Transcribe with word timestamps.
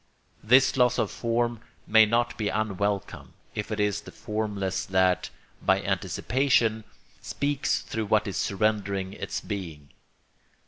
This 0.43 0.77
loss 0.77 0.97
of 0.97 1.11
form 1.11 1.59
may 1.85 2.07
not 2.07 2.35
be 2.35 2.49
unwelcome, 2.49 3.33
if 3.53 3.71
it 3.71 3.79
is 3.79 4.01
the 4.01 4.11
formless 4.11 4.83
that, 4.83 5.29
by 5.61 5.79
anticipation, 5.79 6.85
speaks 7.21 7.83
through 7.83 8.07
what 8.07 8.25
is 8.25 8.35
surrendering 8.35 9.13
its 9.13 9.41
being. 9.41 9.89